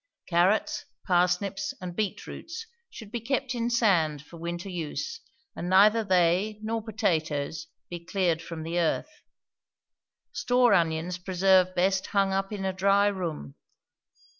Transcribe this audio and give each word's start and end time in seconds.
Carrots, 0.27 0.85
parsnips, 1.05 1.75
and 1.79 1.95
beet 1.95 2.25
roots 2.25 2.65
should 2.89 3.11
be 3.11 3.21
kept 3.21 3.53
in 3.53 3.69
sand 3.69 4.25
for 4.25 4.37
winter 4.37 4.67
use, 4.67 5.21
and 5.55 5.69
neither 5.69 6.03
they 6.03 6.57
nor 6.63 6.81
potatoes 6.81 7.67
be 7.87 8.03
cleared 8.03 8.41
from 8.41 8.63
the 8.63 8.79
earth. 8.79 9.21
Store 10.31 10.73
onions 10.73 11.19
preserve 11.19 11.75
best 11.75 12.07
hung 12.07 12.33
up 12.33 12.51
in 12.51 12.65
a 12.65 12.73
dry 12.73 13.05
room. 13.09 13.53